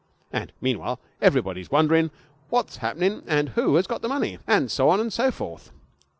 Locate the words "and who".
3.27-3.75